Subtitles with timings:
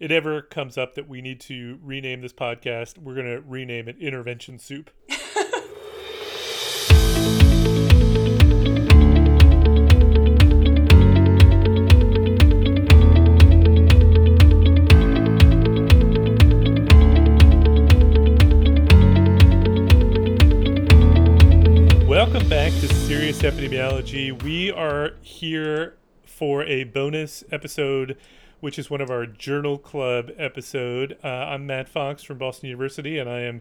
[0.00, 3.88] it ever comes up that we need to rename this podcast, we're going to rename
[3.88, 4.90] it Intervention Soup.
[22.06, 24.40] Welcome back to Serious Epidemiology.
[24.44, 28.16] We are here for a bonus episode
[28.60, 31.18] which is one of our Journal Club episode.
[31.22, 33.60] Uh, I'm Matt Fox from Boston University, and I am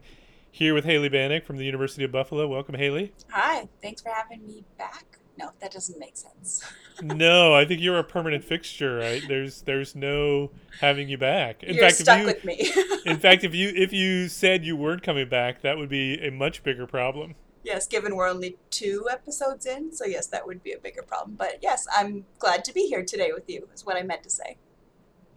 [0.52, 2.48] here with Hailey Banack from the University of Buffalo.
[2.48, 3.14] Welcome, Haley.
[3.32, 5.20] Hi, thanks for having me back.
[5.38, 6.64] No, that doesn't make sense.
[7.02, 9.22] no, I think you're a permanent fixture, right?
[9.28, 10.50] There's there's no
[10.82, 11.62] having you back.
[11.62, 12.72] In you're fact, stuck if you, with me.
[13.06, 16.32] in fact, if you if you said you weren't coming back, that would be a
[16.32, 17.36] much bigger problem
[17.68, 21.36] yes, given we're only two episodes in, so yes, that would be a bigger problem.
[21.36, 24.30] But yes, I'm glad to be here today with you, is what I meant to
[24.30, 24.58] say.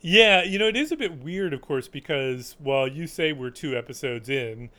[0.00, 3.50] Yeah, you know, it is a bit weird, of course, because while you say we're
[3.50, 4.70] two episodes in,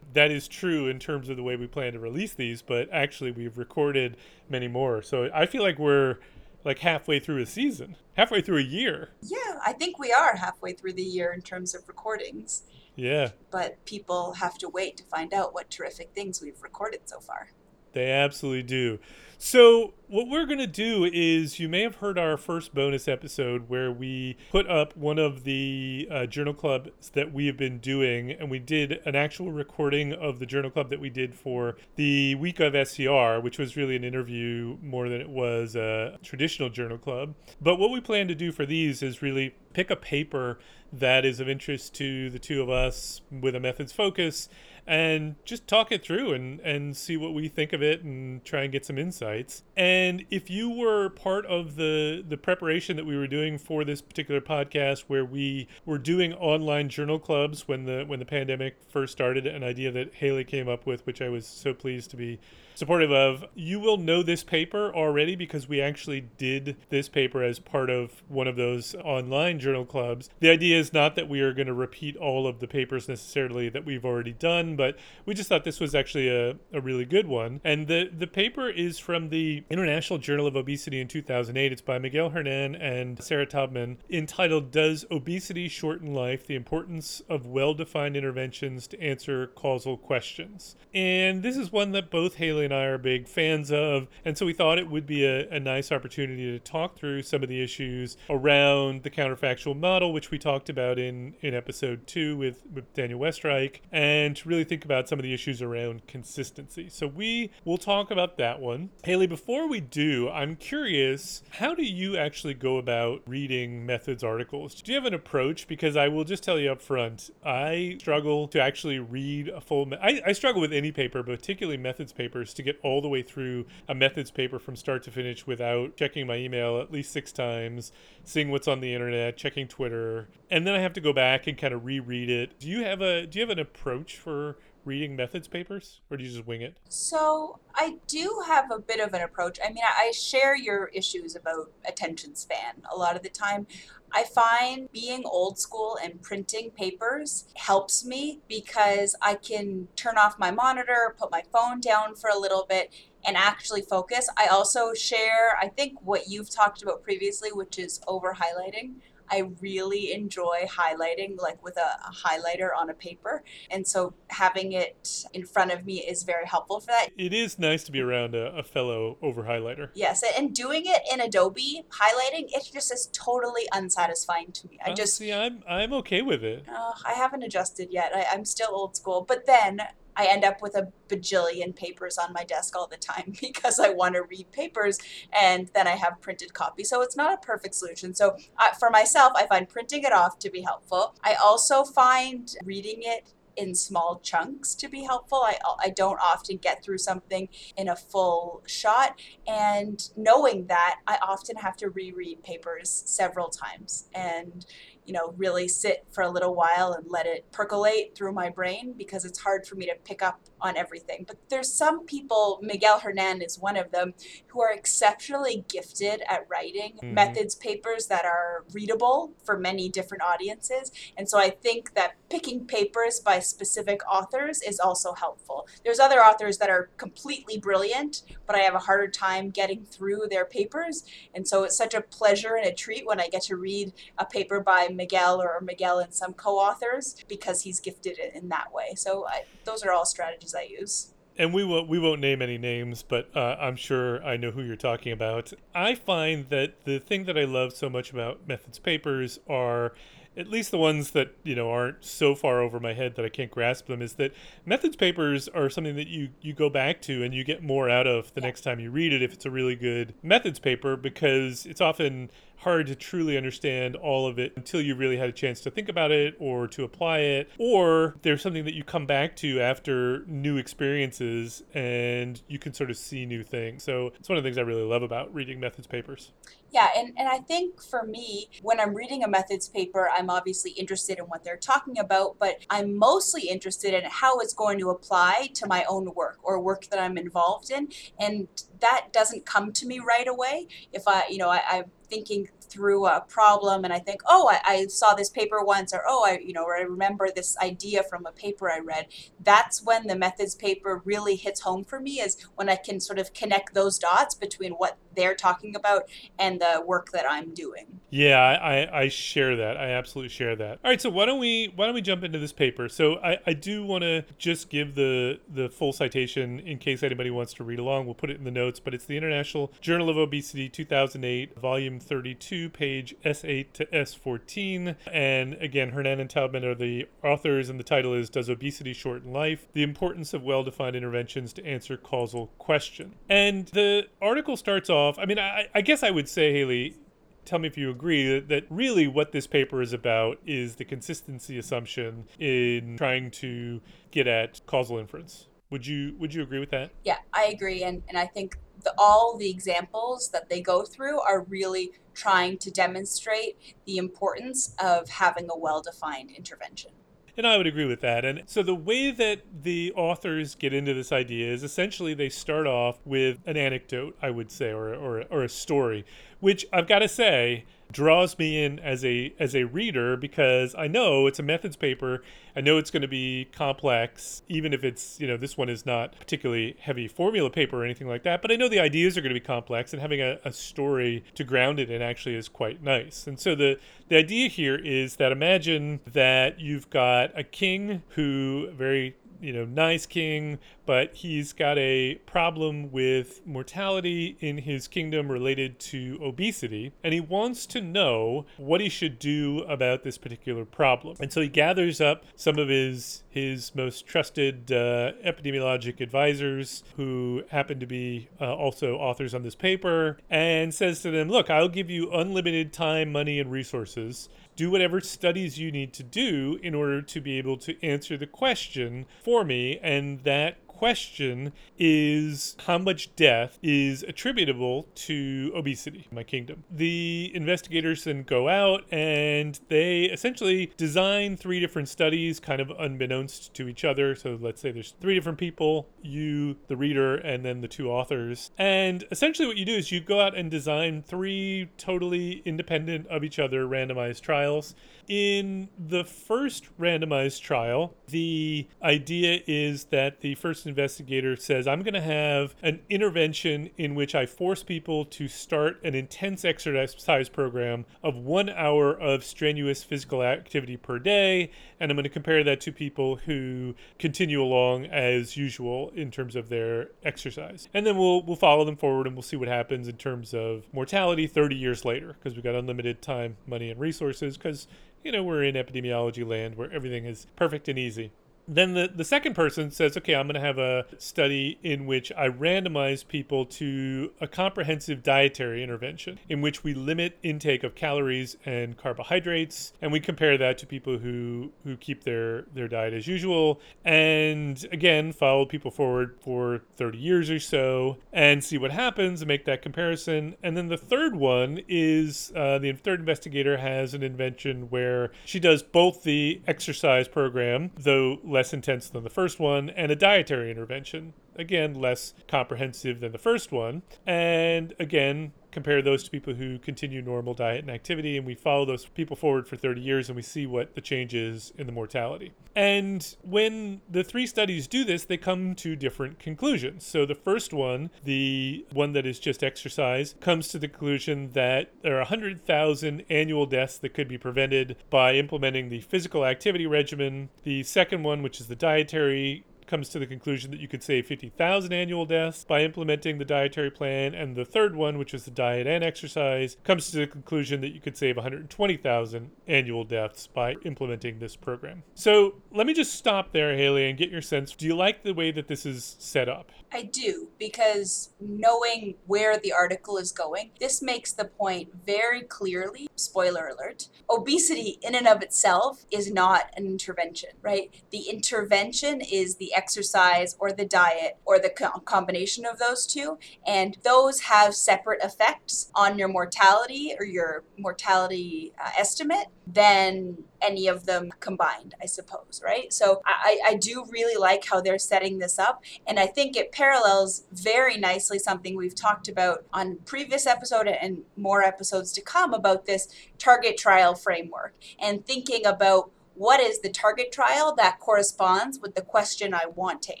[0.14, 3.30] that is true in terms of the way we plan to release these, but actually
[3.30, 4.16] we've recorded
[4.48, 5.02] many more.
[5.02, 6.18] So I feel like we're
[6.64, 9.10] like halfway through a season, halfway through a year.
[9.22, 12.62] Yeah, I think we are halfway through the year in terms of recordings.
[12.94, 13.30] Yeah.
[13.50, 17.48] But people have to wait to find out what terrific things we've recorded so far.
[17.92, 18.98] They absolutely do.
[19.44, 23.68] So, what we're going to do is you may have heard our first bonus episode
[23.68, 28.30] where we put up one of the uh, journal clubs that we have been doing,
[28.30, 32.36] and we did an actual recording of the journal club that we did for the
[32.36, 36.98] week of SER, which was really an interview more than it was a traditional journal
[36.98, 37.34] club.
[37.60, 40.60] But what we plan to do for these is really pick a paper
[40.92, 44.48] that is of interest to the two of us with a methods focus
[44.86, 48.62] and just talk it through and, and see what we think of it and try
[48.62, 49.62] and get some insights.
[49.76, 54.02] And if you were part of the, the preparation that we were doing for this
[54.02, 59.12] particular podcast where we were doing online journal clubs when the when the pandemic first
[59.12, 62.40] started, an idea that Hailey came up with, which I was so pleased to be
[62.74, 63.44] supportive of.
[63.54, 68.22] You will know this paper already because we actually did this paper as part of
[68.28, 70.30] one of those online journal clubs.
[70.40, 73.68] The idea is not that we are going to repeat all of the papers necessarily
[73.68, 77.26] that we've already done, but we just thought this was actually a, a really good
[77.26, 77.60] one.
[77.64, 81.72] And the, the paper is from the International Journal of Obesity in 2008.
[81.72, 86.46] It's by Miguel Hernan and Sarah Taubman, entitled Does Obesity Shorten Life?
[86.46, 90.76] The Importance of Well Defined Interventions to Answer Causal Questions.
[90.94, 94.08] And this is one that both Haley and I are big fans of.
[94.24, 97.42] And so we thought it would be a, a nice opportunity to talk through some
[97.42, 102.36] of the issues around the counterfactual model, which we talked about in, in episode two
[102.36, 106.88] with, with Daniel Westreich, and to really think about some of the issues around consistency.
[106.88, 108.90] So we will talk about that one.
[109.04, 114.74] Haley, before we do, I'm curious, how do you actually go about reading methods articles?
[114.80, 115.66] Do you have an approach?
[115.66, 119.86] Because I will just tell you up front, I struggle to actually read a full.
[119.86, 123.22] Me- I, I struggle with any paper, particularly methods papers to get all the way
[123.22, 127.32] through a methods paper from start to finish without checking my email at least six
[127.32, 127.92] times,
[128.24, 131.56] seeing what's on the internet, checking Twitter, and then I have to go back and
[131.56, 132.58] kind of reread it.
[132.58, 136.24] Do you have a do you have an approach for reading methods papers or do
[136.24, 136.76] you just wing it?
[136.88, 139.58] So, I do have a bit of an approach.
[139.64, 143.66] I mean, I share your issues about attention span a lot of the time.
[144.14, 150.38] I find being old school and printing papers helps me because I can turn off
[150.38, 152.92] my monitor, put my phone down for a little bit,
[153.24, 154.28] and actually focus.
[154.36, 158.96] I also share, I think, what you've talked about previously, which is over highlighting.
[159.32, 163.42] I really enjoy highlighting, like with a, a, highlighter on a paper.
[163.70, 167.08] And so having it in front of me is very helpful for that.
[167.16, 169.88] It is nice to be around a, a fellow over highlighter.
[169.94, 170.22] Yes.
[170.36, 174.78] And doing it in Adobe, highlighting, it just is totally unsatisfying to me.
[174.84, 175.16] I just.
[175.16, 176.64] See, I'm, I'm okay with it.
[176.68, 178.12] Uh, I haven't adjusted yet.
[178.14, 179.24] I, I'm still old school.
[179.26, 179.80] But then
[180.16, 183.90] I end up with a bajillion papers on my desk all the time because I
[183.90, 184.98] want to read papers
[185.32, 186.90] and then I have printed copies.
[186.90, 188.14] So it's not a perfect solution.
[188.14, 191.14] So uh, for myself, I find printing it off to be helpful.
[191.22, 195.38] I also find reading it in small chunks to be helpful.
[195.38, 199.20] I, I don't often get through something in a full shot.
[199.46, 204.08] And knowing that, I often have to reread papers several times.
[204.14, 204.64] And
[205.04, 208.94] you know, really sit for a little while and let it percolate through my brain
[208.96, 211.24] because it's hard for me to pick up on everything.
[211.26, 214.14] But there's some people, Miguel Hernan is one of them,
[214.48, 217.14] who are exceptionally gifted at writing mm-hmm.
[217.14, 220.92] methods papers that are readable for many different audiences.
[221.16, 225.66] And so I think that picking papers by specific authors is also helpful.
[225.84, 230.28] There's other authors that are completely brilliant, but I have a harder time getting through
[230.30, 231.04] their papers.
[231.34, 234.24] And so it's such a pleasure and a treat when I get to read a
[234.24, 238.94] paper by Miguel or Miguel and some co-authors because he's gifted in that way.
[238.94, 242.58] So I, those are all strategies I use and we won't we won't name any
[242.58, 245.52] names, but uh, I'm sure I know who you're talking about.
[245.74, 249.92] I find that the thing that I love so much about methods papers are
[250.36, 253.28] at least the ones that you know aren't so far over my head that I
[253.28, 254.32] can't grasp them is that
[254.64, 258.06] methods papers are something that you you go back to and you get more out
[258.06, 258.46] of the yeah.
[258.46, 262.30] next time you read it if it's a really good methods paper because it's often
[262.62, 265.88] hard to truly understand all of it until you really had a chance to think
[265.88, 270.24] about it or to apply it or there's something that you come back to after
[270.26, 274.48] new experiences and you can sort of see new things so it's one of the
[274.48, 276.30] things i really love about reading methods papers
[276.72, 280.70] yeah, and, and I think for me, when I'm reading a methods paper, I'm obviously
[280.70, 284.88] interested in what they're talking about, but I'm mostly interested in how it's going to
[284.88, 287.88] apply to my own work or work that I'm involved in.
[288.18, 288.48] And
[288.80, 290.66] that doesn't come to me right away.
[290.94, 294.60] If I, you know, I, I'm thinking through a problem and I think, oh, I,
[294.74, 298.02] I, saw this paper once, or oh, I, you know, or I remember this idea
[298.02, 299.06] from a paper I read.
[299.40, 303.18] That's when the methods paper really hits home for me, is when I can sort
[303.18, 306.04] of connect those dots between what they're talking about
[306.38, 308.00] and the work that I'm doing.
[308.10, 309.76] Yeah, I, I share that.
[309.76, 310.80] I absolutely share that.
[310.84, 312.88] All right, so why don't we why don't we jump into this paper?
[312.88, 317.30] So I, I do want to just give the the full citation in case anybody
[317.30, 318.06] wants to read along.
[318.06, 322.00] We'll put it in the notes, but it's the International Journal of Obesity 2008, volume
[322.02, 324.96] 32, page S8 to S14.
[325.10, 329.32] And again, Hernan and Taubman are the authors, and the title is Does Obesity Shorten
[329.32, 329.66] Life?
[329.72, 333.14] The Importance of Well Defined Interventions to Answer Causal Question.
[333.28, 336.96] And the article starts off, I mean, I, I guess I would say, Hailey,
[337.44, 340.84] tell me if you agree that, that really what this paper is about is the
[340.84, 345.48] consistency assumption in trying to get at causal inference.
[345.70, 346.90] Would you would you agree with that?
[347.02, 351.20] Yeah, I agree, and and I think the, all the examples that they go through
[351.20, 353.56] are really trying to demonstrate
[353.86, 356.90] the importance of having a well-defined intervention.
[357.34, 358.26] And I would agree with that.
[358.26, 362.66] And so the way that the authors get into this idea is essentially they start
[362.66, 366.04] off with an anecdote, I would say, or, or, or a story,
[366.40, 370.88] which I've got to say draws me in as a as a reader because I
[370.88, 372.22] know it's a methods paper.
[372.56, 375.86] I know it's going to be complex, even if it's you know this one is
[375.86, 378.42] not particularly heavy formula paper or anything like that.
[378.42, 381.24] But I know the ideas are going to be complex, and having a, a story
[381.34, 383.26] to ground it in actually is quite nice.
[383.26, 383.78] And so the
[384.08, 389.64] the idea here is that imagine that you've got a king who very you know,
[389.64, 396.92] nice king, but he's got a problem with mortality in his kingdom related to obesity,
[397.02, 401.16] and he wants to know what he should do about this particular problem.
[401.20, 407.42] And so he gathers up some of his his most trusted uh, epidemiologic advisors, who
[407.50, 411.68] happen to be uh, also authors on this paper, and says to them, "Look, I'll
[411.68, 416.74] give you unlimited time, money, and resources." do whatever studies you need to do in
[416.74, 419.78] order to be able to answer the question for me.
[419.82, 426.64] And that question is how much death is attributable to obesity in my kingdom.
[426.72, 433.54] The investigators then go out and they essentially design three different studies, kind of unbeknownst
[433.54, 434.16] to each other.
[434.16, 438.50] So let's say there's three different people you, the reader, and then the two authors.
[438.58, 443.22] And essentially, what you do is you go out and design three totally independent of
[443.22, 444.74] each other randomized trials.
[445.06, 451.94] In the first randomized trial, the idea is that the first investigator says, I'm going
[451.94, 457.84] to have an intervention in which I force people to start an intense exercise program
[458.02, 461.50] of one hour of strenuous physical activity per day.
[461.78, 466.34] And I'm going to compare that to people who continue along as usual in terms
[466.34, 467.68] of their exercise.
[467.74, 470.64] And then we'll, we'll follow them forward and we'll see what happens in terms of
[470.72, 474.66] mortality 30 years later because we've got unlimited time, money, and resources because
[475.04, 478.12] you know, we're in epidemiology land where everything is perfect and easy.
[478.48, 482.10] Then the, the second person says, okay, I'm going to have a study in which
[482.16, 488.36] I randomize people to a comprehensive dietary intervention in which we limit intake of calories
[488.44, 493.06] and carbohydrates, and we compare that to people who, who keep their, their diet as
[493.06, 493.60] usual.
[493.84, 499.28] And again, follow people forward for 30 years or so and see what happens and
[499.28, 500.34] make that comparison.
[500.42, 505.38] And then the third one is uh, the third investigator has an invention where she
[505.38, 510.50] does both the exercise program, though less intense than the first one, and a dietary
[510.50, 511.12] intervention.
[511.36, 513.82] Again, less comprehensive than the first one.
[514.06, 518.64] And again, compare those to people who continue normal diet and activity, and we follow
[518.64, 521.72] those people forward for 30 years and we see what the change is in the
[521.72, 522.32] mortality.
[522.56, 526.84] And when the three studies do this, they come to different conclusions.
[526.84, 531.70] So the first one, the one that is just exercise, comes to the conclusion that
[531.82, 537.28] there are 100,000 annual deaths that could be prevented by implementing the physical activity regimen.
[537.44, 541.06] The second one, which is the dietary comes to the conclusion that you could save
[541.06, 544.14] 50,000 annual deaths by implementing the dietary plan.
[544.14, 547.72] And the third one, which is the diet and exercise, comes to the conclusion that
[547.72, 551.82] you could save 120,000 annual deaths by implementing this program.
[551.94, 554.54] So let me just stop there, Hailey, and get your sense.
[554.54, 556.50] Do you like the way that this is set up?
[556.72, 562.88] I do, because knowing where the article is going, this makes the point very clearly.
[562.96, 567.74] Spoiler alert obesity, in and of itself, is not an intervention, right?
[567.90, 573.18] The intervention is the exercise or the diet or the co- combination of those two,
[573.46, 580.66] and those have separate effects on your mortality or your mortality uh, estimate than any
[580.66, 582.72] of them combined, I suppose, right?
[582.72, 586.52] So I, I do really like how they're setting this up, and I think it
[586.52, 592.34] parallels very nicely something we've talked about on previous episode and more episodes to come
[592.34, 595.90] about this target trial framework and thinking about
[596.22, 600.00] what is the target trial that corresponds with the question I want to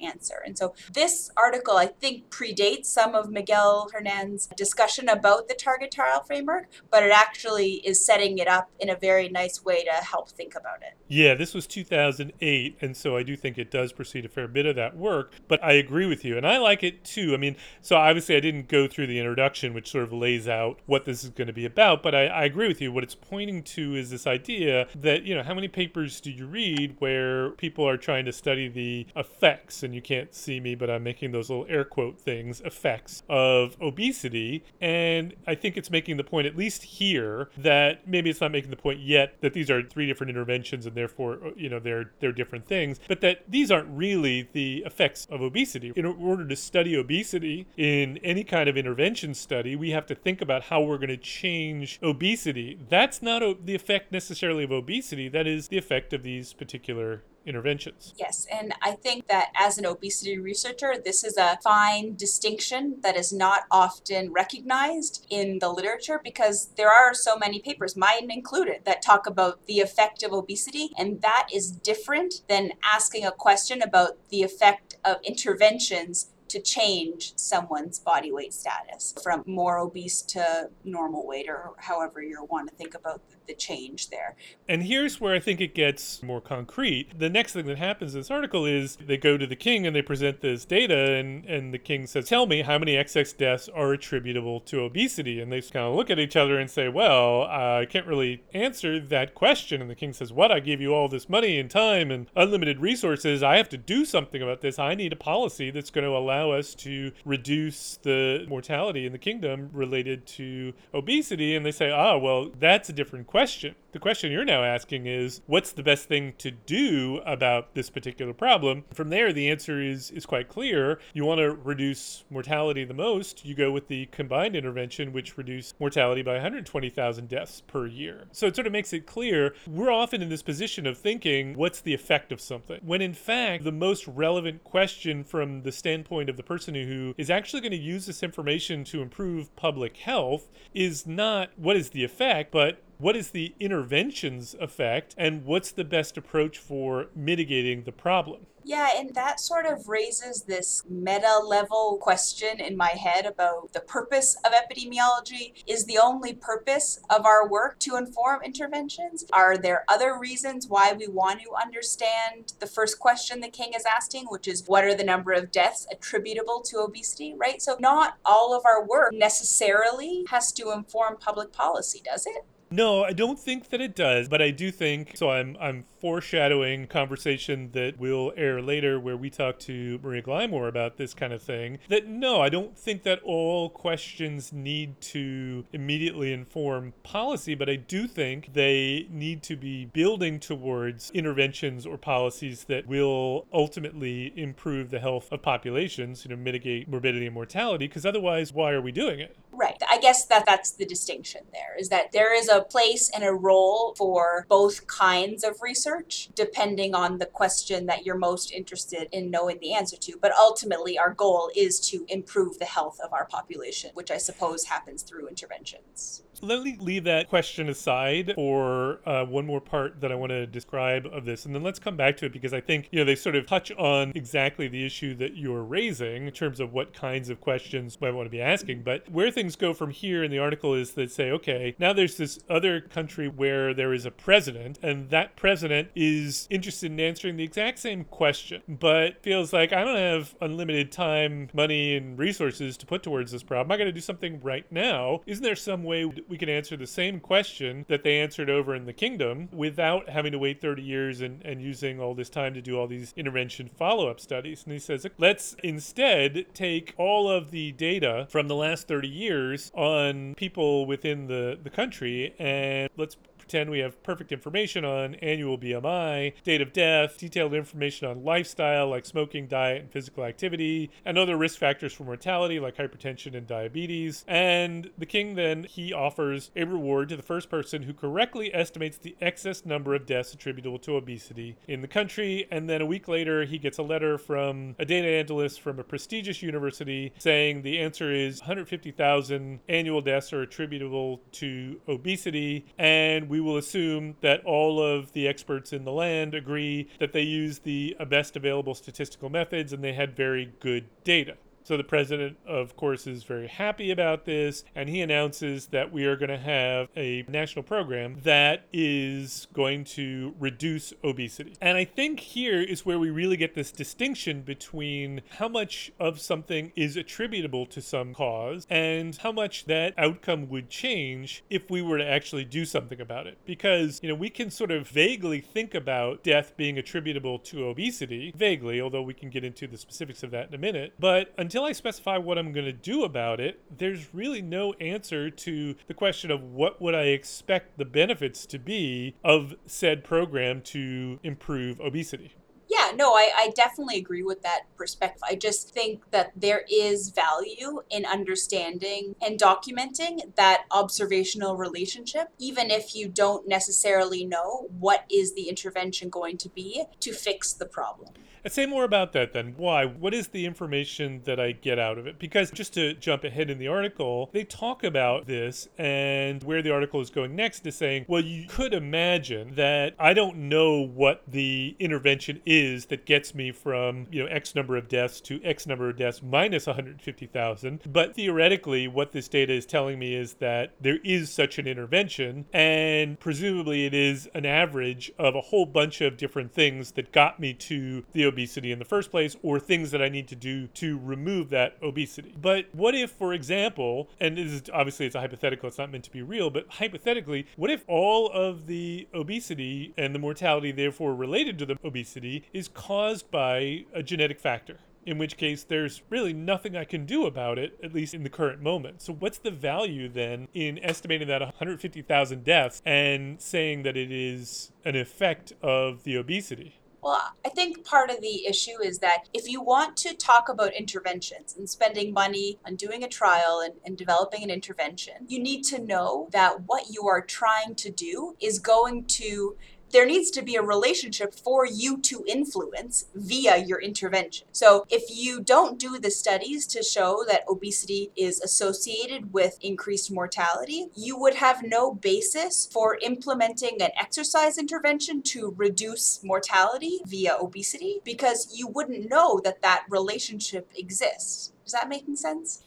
[0.00, 0.36] answer.
[0.46, 5.90] And so this article, I think, predates some of Miguel Hernan's discussion about the target
[5.90, 9.90] trial framework, but it actually is setting it up in a very nice way to
[9.90, 10.96] help think about it.
[11.08, 14.64] Yeah, this was 2008, and so I do think it does precede a fair bit
[14.64, 17.34] of that work, but I agree with you, and I like it too.
[17.34, 20.78] I mean, so obviously I didn't go through the introduction, which sort of lays out
[20.86, 22.92] what this is going to be about, but I, I agree with you.
[22.92, 26.46] What it's pointing to is this idea that, you know, how many papers do you
[26.46, 30.90] read where people are trying to study the effects, and you can't see me, but
[30.90, 34.64] I'm making those little air quote things, effects of obesity.
[34.80, 38.70] And I think it's making the point, at least here, that maybe it's not making
[38.70, 42.10] the point yet that these are three different interventions and therefore, uh, you know, they're
[42.20, 45.92] they're different things, but that these aren't really the effects of obesity.
[45.96, 50.40] In order to study obesity in any kind of intervention study, we have to think
[50.40, 52.78] about how we're going to change obesity.
[52.88, 57.22] That's not the effect necessarily of obesity, that is the effect effect of these particular
[57.44, 58.14] interventions.
[58.16, 63.16] Yes, and I think that as an obesity researcher, this is a fine distinction that
[63.16, 68.84] is not often recognized in the literature because there are so many papers, mine included,
[68.84, 73.82] that talk about the effect of obesity, and that is different than asking a question
[73.82, 80.68] about the effect of interventions to change someone's body weight status from more obese to
[80.84, 84.36] normal weight or however you want to think about the change there.
[84.68, 87.18] And here's where I think it gets more concrete.
[87.18, 89.94] The next thing that happens in this article is they go to the king and
[89.94, 93.68] they present this data, and, and the king says, Tell me how many XX deaths
[93.68, 95.40] are attributable to obesity.
[95.40, 99.00] And they kind of look at each other and say, Well, I can't really answer
[99.00, 99.80] that question.
[99.80, 100.50] And the king says, What?
[100.50, 103.42] I gave you all this money and time and unlimited resources.
[103.42, 104.78] I have to do something about this.
[104.78, 109.18] I need a policy that's going to allow us to reduce the mortality in the
[109.18, 111.54] kingdom related to obesity.
[111.54, 113.41] And they say, Ah, well, that's a different question.
[113.42, 118.32] The question you're now asking is what's the best thing to do about this particular
[118.32, 118.84] problem?
[118.94, 121.00] From there, the answer is, is quite clear.
[121.12, 125.74] You want to reduce mortality the most, you go with the combined intervention, which reduce
[125.80, 128.28] mortality by 120,000 deaths per year.
[128.30, 131.80] So it sort of makes it clear we're often in this position of thinking, what's
[131.80, 132.78] the effect of something?
[132.84, 137.28] When in fact, the most relevant question from the standpoint of the person who is
[137.28, 142.04] actually going to use this information to improve public health is not what is the
[142.04, 147.90] effect, but what is the intervention's effect and what's the best approach for mitigating the
[147.90, 148.46] problem?
[148.64, 153.80] Yeah, and that sort of raises this meta level question in my head about the
[153.80, 155.64] purpose of epidemiology.
[155.66, 159.24] Is the only purpose of our work to inform interventions?
[159.32, 163.84] Are there other reasons why we want to understand the first question the king is
[163.84, 167.60] asking, which is what are the number of deaths attributable to obesity, right?
[167.60, 172.44] So, not all of our work necessarily has to inform public policy, does it?
[172.72, 175.30] No, I don't think that it does, but I do think so.
[175.30, 180.96] I'm I'm foreshadowing conversation that will air later, where we talk to Maria Glymour about
[180.96, 181.78] this kind of thing.
[181.88, 187.76] That no, I don't think that all questions need to immediately inform policy, but I
[187.76, 194.90] do think they need to be building towards interventions or policies that will ultimately improve
[194.90, 197.86] the health of populations, you know, mitigate morbidity and mortality.
[197.86, 199.36] Because otherwise, why are we doing it?
[199.52, 199.80] Right.
[199.88, 203.32] I guess that that's the distinction there is that there is a place and a
[203.32, 205.91] role for both kinds of research
[206.34, 210.14] depending on the question that you're most interested in knowing the answer to.
[210.20, 214.64] But ultimately, our goal is to improve the health of our population, which I suppose
[214.64, 216.22] happens through interventions.
[216.44, 220.44] Let me leave that question aside for uh, one more part that I want to
[220.44, 223.04] describe of this, and then let's come back to it because I think you know
[223.04, 226.92] they sort of touch on exactly the issue that you're raising in terms of what
[226.92, 228.82] kinds of questions I want to be asking.
[228.82, 232.16] But where things go from here in the article is that say, okay, now there's
[232.16, 237.36] this other country where there is a president, and that president is interested in answering
[237.36, 242.76] the exact same question, but feels like I don't have unlimited time, money, and resources
[242.78, 243.72] to put towards this problem.
[243.72, 245.20] I got to do something right now.
[245.26, 248.86] Isn't there some way we can answer the same question that they answered over in
[248.86, 252.62] the kingdom without having to wait 30 years and, and using all this time to
[252.62, 254.62] do all these intervention follow up studies.
[254.64, 259.70] And he says, let's instead take all of the data from the last 30 years
[259.74, 265.58] on people within the, the country and let's pretend we have perfect information on annual
[265.58, 271.18] BMI, date of death, detailed information on lifestyle like smoking, diet, and physical activity, and
[271.18, 274.24] other risk factors for mortality like hypertension and diabetes.
[274.28, 278.96] And the king then he offers a reward to the first person who correctly estimates
[278.96, 282.46] the excess number of deaths attributable to obesity in the country.
[282.50, 285.84] And then a week later, he gets a letter from a data analyst from a
[285.84, 293.40] prestigious university saying the answer is 150,000 annual deaths are attributable to obesity, and we
[293.42, 297.96] will assume that all of the experts in the land agree that they used the
[298.08, 301.36] best available statistical methods and they had very good data.
[301.64, 306.04] So the president, of course, is very happy about this, and he announces that we
[306.04, 311.54] are going to have a national program that is going to reduce obesity.
[311.60, 316.20] And I think here is where we really get this distinction between how much of
[316.20, 321.82] something is attributable to some cause and how much that outcome would change if we
[321.82, 323.38] were to actually do something about it.
[323.44, 328.32] Because, you know, we can sort of vaguely think about death being attributable to obesity,
[328.36, 330.94] vaguely, although we can get into the specifics of that in a minute.
[330.98, 335.28] But until I specify what I'm going to do about it, there's really no answer
[335.28, 340.62] to the question of what would I expect the benefits to be of said program
[340.62, 342.32] to improve obesity.
[342.70, 345.20] Yeah, no, I, I definitely agree with that perspective.
[345.28, 352.70] I just think that there is value in understanding and documenting that observational relationship, even
[352.70, 357.66] if you don't necessarily know what is the intervention going to be to fix the
[357.66, 358.14] problem.
[358.48, 359.54] Say more about that then.
[359.56, 359.84] Why?
[359.84, 362.18] What is the information that I get out of it?
[362.18, 366.72] Because just to jump ahead in the article, they talk about this and where the
[366.72, 371.22] article is going next is saying, well, you could imagine that I don't know what
[371.28, 375.66] the intervention is that gets me from, you know, X number of deaths to X
[375.66, 377.82] number of deaths minus 150,000.
[377.92, 382.46] But theoretically, what this data is telling me is that there is such an intervention
[382.52, 387.38] and presumably it is an average of a whole bunch of different things that got
[387.38, 390.66] me to the obesity in the first place or things that I need to do
[390.68, 392.34] to remove that obesity.
[392.40, 396.04] But what if, for example, and this is obviously it's a hypothetical, it's not meant
[396.04, 401.14] to be real, but hypothetically, what if all of the obesity and the mortality, therefore
[401.14, 404.78] related to the obesity, is caused by a genetic factor?
[405.04, 408.30] in which case there's really nothing I can do about it, at least in the
[408.30, 409.02] current moment.
[409.02, 414.70] So, what's the value then in estimating that 150,000 deaths and saying that it is
[414.84, 416.78] an effect of the obesity?
[417.02, 420.72] Well, I think part of the issue is that if you want to talk about
[420.72, 425.64] interventions and spending money on doing a trial and, and, developing an intervention, you need
[425.64, 429.56] to know that what you are trying to do is going to
[429.92, 434.46] there needs to be a relationship for you to influence via your intervention.
[434.52, 440.10] So, if you don't do the studies to show that obesity is associated with increased
[440.10, 447.36] mortality, you would have no basis for implementing an exercise intervention to reduce mortality via
[447.38, 451.52] obesity because you wouldn't know that that relationship exists.
[451.66, 452.62] Is that making sense?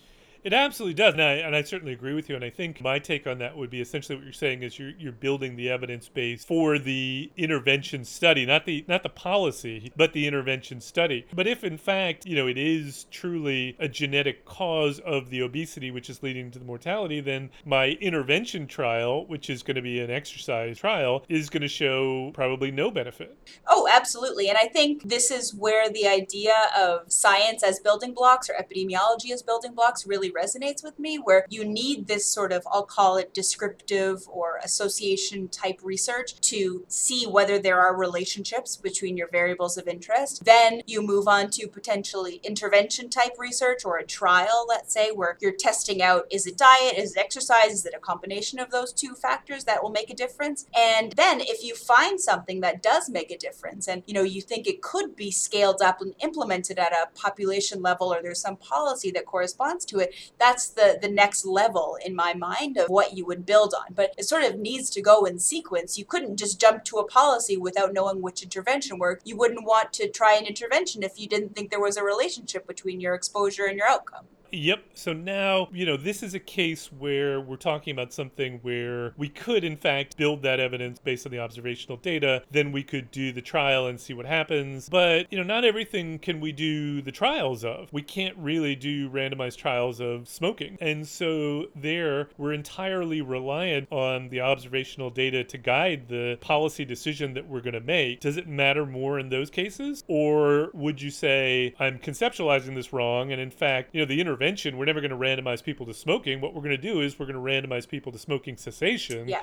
[0.45, 2.36] It absolutely does, and I, and I certainly agree with you.
[2.36, 4.91] And I think my take on that would be essentially what you're saying is you're
[4.91, 10.13] you're building the evidence base for the intervention study, not the not the policy, but
[10.13, 11.25] the intervention study.
[11.34, 15.89] But if in fact you know it is truly a genetic cause of the obesity
[15.89, 19.99] which is leading to the mortality, then my intervention trial, which is going to be
[19.99, 23.36] an exercise trial, is going to show probably no benefit.
[23.67, 24.49] Oh, absolutely.
[24.49, 29.31] And I think this is where the idea of science as building blocks or epidemiology
[29.31, 33.17] as building blocks really resonates with me, where you need this sort of, I'll call
[33.17, 39.78] it descriptive or association type research to see whether there are relationships between your variables
[39.78, 40.43] of interest.
[40.45, 45.38] Then you move on to potentially intervention type research or a trial, let's say, where
[45.41, 48.93] you're testing out is it diet, is it exercise, is it a combination of those
[48.93, 50.65] two factors that will make a difference?
[50.76, 54.41] And then if you find something that does make a difference and you know you
[54.41, 58.58] think it could be scaled up and implemented at a population level or there's some
[58.58, 63.15] policy that corresponds to it, that's the the next level in my mind of what
[63.15, 63.93] you would build on.
[63.93, 65.97] But it sort of needs to go in sequence.
[65.97, 69.27] You couldn't just jump to a policy without knowing which intervention worked.
[69.27, 72.67] You wouldn't want to try an intervention if you didn't think there was a relationship
[72.67, 74.25] between your exposure and your outcome.
[74.56, 74.84] Yep.
[74.94, 79.28] So now, you know, this is a case where we're talking about something where we
[79.28, 82.41] could, in fact, build that evidence based on the observational data.
[82.50, 84.88] Then we could do the trial and see what happens.
[84.88, 87.89] But, you know, not everything can we do the trials of.
[87.91, 90.78] We can't really do randomized trials of smoking.
[90.80, 97.34] And so there, we're entirely reliant on the observational data to guide the policy decision
[97.34, 98.22] that we're going to make.
[98.22, 100.06] Does it matter more in those cases?
[100.08, 103.34] Or would you say, I'm conceptualizing this wrong?
[103.34, 105.93] And in fact, you know, the intervention intervention, we're never going to randomize people to
[105.93, 106.39] smoking.
[106.39, 109.27] What we're going to do is we're going to randomize people to smoking cessation.
[109.27, 109.41] Yeah